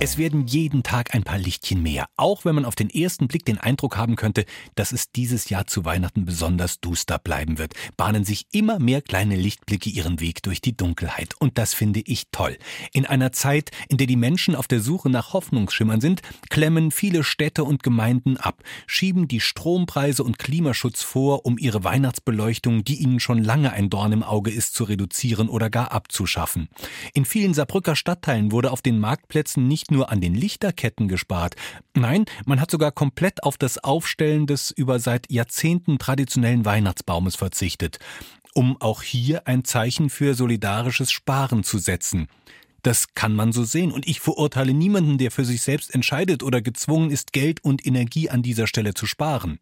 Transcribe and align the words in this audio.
Es 0.00 0.16
werden 0.16 0.46
jeden 0.46 0.84
Tag 0.84 1.12
ein 1.12 1.24
paar 1.24 1.38
Lichtchen 1.38 1.82
mehr, 1.82 2.06
auch 2.16 2.44
wenn 2.44 2.54
man 2.54 2.64
auf 2.64 2.76
den 2.76 2.88
ersten 2.88 3.26
Blick 3.26 3.44
den 3.44 3.58
Eindruck 3.58 3.96
haben 3.96 4.14
könnte, 4.14 4.44
dass 4.76 4.92
es 4.92 5.10
dieses 5.10 5.50
Jahr 5.50 5.66
zu 5.66 5.84
Weihnachten 5.84 6.24
besonders 6.24 6.78
duster 6.78 7.18
bleiben 7.18 7.58
wird, 7.58 7.74
bahnen 7.96 8.24
sich 8.24 8.46
immer 8.52 8.78
mehr 8.78 9.02
kleine 9.02 9.34
Lichtblicke 9.34 9.90
ihren 9.90 10.20
Weg 10.20 10.44
durch 10.44 10.60
die 10.60 10.76
Dunkelheit. 10.76 11.34
Und 11.40 11.58
das 11.58 11.74
finde 11.74 11.98
ich 11.98 12.28
toll. 12.30 12.58
In 12.92 13.06
einer 13.06 13.32
Zeit, 13.32 13.72
in 13.88 13.96
der 13.96 14.06
die 14.06 14.14
Menschen 14.14 14.54
auf 14.54 14.68
der 14.68 14.78
Suche 14.78 15.10
nach 15.10 15.32
Hoffnungsschimmern 15.32 16.00
sind, 16.00 16.22
klemmen 16.48 16.92
viele 16.92 17.24
Städte 17.24 17.64
und 17.64 17.82
Gemeinden 17.82 18.36
ab, 18.36 18.62
schieben 18.86 19.26
die 19.26 19.40
Strompreise 19.40 20.22
und 20.22 20.38
Klimaschutz 20.38 21.02
vor, 21.02 21.44
um 21.44 21.58
ihre 21.58 21.82
Weihnachtsbeleuchtung, 21.82 22.84
die 22.84 23.02
ihnen 23.02 23.18
schon 23.18 23.42
lange 23.42 23.72
ein 23.72 23.90
Dorn 23.90 24.12
im 24.12 24.22
Auge 24.22 24.52
ist, 24.52 24.76
zu 24.76 24.84
reduzieren 24.84 25.48
oder 25.48 25.70
gar 25.70 25.90
abzuschaffen. 25.90 26.68
In 27.14 27.24
vielen 27.24 27.52
Saarbrücker 27.52 27.96
Stadtteilen 27.96 28.52
wurde 28.52 28.70
auf 28.70 28.80
den 28.80 29.00
Marktplätzen 29.00 29.66
nicht 29.66 29.87
nicht 29.88 29.96
nur 29.96 30.10
an 30.10 30.20
den 30.20 30.34
Lichterketten 30.34 31.08
gespart, 31.08 31.54
nein, 31.94 32.26
man 32.44 32.60
hat 32.60 32.70
sogar 32.70 32.92
komplett 32.92 33.42
auf 33.42 33.56
das 33.56 33.78
Aufstellen 33.82 34.46
des 34.46 34.70
über 34.70 34.98
seit 34.98 35.30
Jahrzehnten 35.30 35.98
traditionellen 35.98 36.64
Weihnachtsbaumes 36.64 37.36
verzichtet, 37.36 37.98
um 38.54 38.80
auch 38.80 39.02
hier 39.02 39.46
ein 39.46 39.64
Zeichen 39.64 40.10
für 40.10 40.34
solidarisches 40.34 41.10
Sparen 41.10 41.64
zu 41.64 41.78
setzen. 41.78 42.28
Das 42.88 43.12
kann 43.12 43.34
man 43.34 43.52
so 43.52 43.64
sehen. 43.64 43.92
Und 43.92 44.08
ich 44.08 44.18
verurteile 44.18 44.72
niemanden, 44.72 45.18
der 45.18 45.30
für 45.30 45.44
sich 45.44 45.60
selbst 45.60 45.94
entscheidet 45.94 46.42
oder 46.42 46.62
gezwungen 46.62 47.10
ist, 47.10 47.34
Geld 47.34 47.62
und 47.62 47.84
Energie 47.86 48.30
an 48.30 48.40
dieser 48.40 48.66
Stelle 48.66 48.94
zu 48.94 49.04
sparen. 49.04 49.58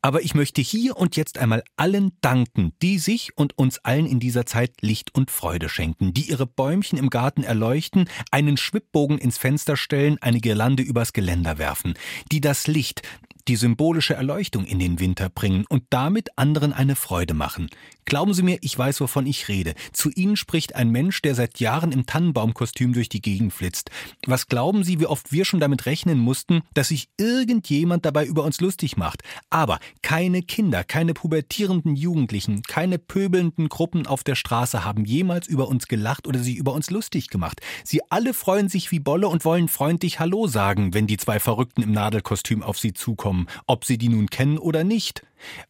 Aber 0.00 0.22
ich 0.22 0.34
möchte 0.34 0.62
hier 0.62 0.96
und 0.96 1.14
jetzt 1.14 1.36
einmal 1.36 1.62
allen 1.76 2.16
danken, 2.22 2.72
die 2.80 2.98
sich 2.98 3.36
und 3.36 3.58
uns 3.58 3.80
allen 3.80 4.06
in 4.06 4.18
dieser 4.18 4.46
Zeit 4.46 4.80
Licht 4.80 5.14
und 5.14 5.30
Freude 5.30 5.68
schenken, 5.68 6.14
die 6.14 6.30
ihre 6.30 6.46
Bäumchen 6.46 6.98
im 6.98 7.10
Garten 7.10 7.42
erleuchten, 7.42 8.08
einen 8.30 8.56
Schwibbogen 8.56 9.18
ins 9.18 9.36
Fenster 9.36 9.76
stellen, 9.76 10.16
eine 10.22 10.40
Girlande 10.40 10.82
übers 10.82 11.12
Geländer 11.12 11.58
werfen, 11.58 11.92
die 12.32 12.40
das 12.40 12.66
Licht, 12.66 13.02
die 13.48 13.56
symbolische 13.56 14.14
Erleuchtung 14.14 14.64
in 14.64 14.78
den 14.78 15.00
Winter 15.00 15.28
bringen 15.28 15.64
und 15.68 15.84
damit 15.90 16.36
anderen 16.36 16.72
eine 16.72 16.96
Freude 16.96 17.34
machen. 17.34 17.68
Glauben 18.06 18.34
Sie 18.34 18.42
mir, 18.42 18.58
ich 18.60 18.76
weiß, 18.76 19.00
wovon 19.00 19.26
ich 19.26 19.48
rede. 19.48 19.74
Zu 19.92 20.10
Ihnen 20.10 20.36
spricht 20.36 20.74
ein 20.74 20.90
Mensch, 20.90 21.22
der 21.22 21.34
seit 21.34 21.58
Jahren 21.58 21.90
im 21.90 22.06
Tannenbaumkostüm 22.06 22.92
durch 22.92 23.08
die 23.08 23.22
Gegend 23.22 23.52
flitzt. 23.52 23.90
Was 24.26 24.46
glauben 24.46 24.84
Sie, 24.84 25.00
wie 25.00 25.06
oft 25.06 25.32
wir 25.32 25.44
schon 25.44 25.60
damit 25.60 25.86
rechnen 25.86 26.18
mussten, 26.18 26.62
dass 26.74 26.88
sich 26.88 27.08
irgendjemand 27.16 28.04
dabei 28.04 28.26
über 28.26 28.44
uns 28.44 28.60
lustig 28.60 28.96
macht? 28.96 29.22
Aber 29.48 29.78
keine 30.02 30.42
Kinder, 30.42 30.84
keine 30.84 31.14
pubertierenden 31.14 31.96
Jugendlichen, 31.96 32.62
keine 32.62 32.98
pöbelnden 32.98 33.68
Gruppen 33.68 34.06
auf 34.06 34.22
der 34.22 34.34
Straße 34.34 34.84
haben 34.84 35.04
jemals 35.04 35.48
über 35.48 35.68
uns 35.68 35.88
gelacht 35.88 36.26
oder 36.26 36.40
sich 36.40 36.56
über 36.56 36.74
uns 36.74 36.90
lustig 36.90 37.28
gemacht. 37.28 37.60
Sie 37.84 38.00
alle 38.10 38.34
freuen 38.34 38.68
sich 38.68 38.90
wie 38.90 39.00
Bolle 39.00 39.28
und 39.28 39.44
wollen 39.44 39.68
freundlich 39.68 40.20
Hallo 40.20 40.46
sagen, 40.46 40.92
wenn 40.94 41.06
die 41.06 41.16
zwei 41.16 41.40
Verrückten 41.40 41.82
im 41.82 41.92
Nadelkostüm 41.92 42.62
auf 42.62 42.78
sie 42.78 42.92
zukommen, 42.92 43.33
ob 43.66 43.84
sie 43.84 43.98
die 43.98 44.08
nun 44.08 44.28
kennen 44.28 44.58
oder 44.58 44.84
nicht 44.84 45.22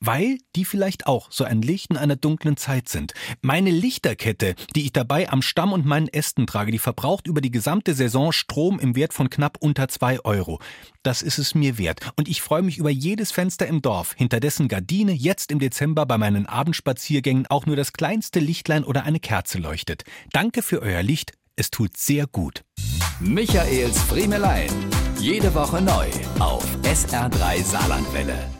weil 0.00 0.38
die 0.56 0.64
vielleicht 0.64 1.06
auch 1.06 1.30
so 1.30 1.44
ein 1.44 1.62
Licht 1.62 1.90
in 1.90 1.96
einer 1.96 2.16
dunklen 2.16 2.56
Zeit 2.56 2.88
sind. 2.88 3.14
Meine 3.42 3.70
Lichterkette, 3.70 4.54
die 4.74 4.82
ich 4.82 4.92
dabei 4.92 5.30
am 5.30 5.42
Stamm 5.42 5.72
und 5.72 5.86
meinen 5.86 6.08
Ästen 6.08 6.46
trage, 6.46 6.72
die 6.72 6.78
verbraucht 6.78 7.26
über 7.26 7.40
die 7.40 7.50
gesamte 7.50 7.94
Saison 7.94 8.32
Strom 8.32 8.78
im 8.78 8.96
Wert 8.96 9.12
von 9.12 9.30
knapp 9.30 9.58
unter 9.60 9.88
zwei 9.88 10.20
Euro. 10.24 10.60
Das 11.02 11.22
ist 11.22 11.38
es 11.38 11.54
mir 11.54 11.78
wert. 11.78 12.00
Und 12.16 12.28
ich 12.28 12.42
freue 12.42 12.62
mich 12.62 12.78
über 12.78 12.90
jedes 12.90 13.32
Fenster 13.32 13.66
im 13.66 13.82
Dorf, 13.82 14.14
hinter 14.16 14.40
dessen 14.40 14.68
Gardine 14.68 15.12
jetzt 15.12 15.50
im 15.52 15.58
Dezember 15.58 16.06
bei 16.06 16.18
meinen 16.18 16.46
Abendspaziergängen 16.46 17.46
auch 17.46 17.66
nur 17.66 17.76
das 17.76 17.92
kleinste 17.92 18.40
Lichtlein 18.40 18.84
oder 18.84 19.04
eine 19.04 19.20
Kerze 19.20 19.58
leuchtet. 19.58 20.04
Danke 20.32 20.62
für 20.62 20.82
euer 20.82 21.02
Licht. 21.02 21.32
Es 21.56 21.70
tut 21.70 21.96
sehr 21.96 22.26
gut. 22.26 22.64
Michaels 23.20 24.00
Friemelein. 24.02 24.70
Jede 25.20 25.54
Woche 25.54 25.82
neu 25.82 26.08
auf 26.38 26.64
SR3 26.82 27.62
Saarlandwelle. 27.62 28.59